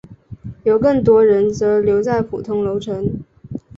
[0.63, 3.21] 有更多人则留在普通楼层。